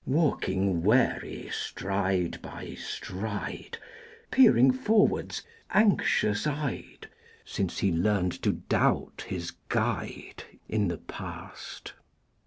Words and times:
Walking 0.07 0.81
wary 0.81 1.47
stride 1.51 2.39
by 2.41 2.73
stride, 2.73 3.77
Peering 4.31 4.71
forwards 4.71 5.43
anxious 5.69 6.47
eyed, 6.47 7.07
Since 7.45 7.77
he 7.77 7.91
learned 7.91 8.41
to 8.41 8.53
doubt 8.53 9.25
his 9.27 9.51
guide 9.69 10.43
In 10.67 10.87
the 10.87 10.97
past. 10.97 11.93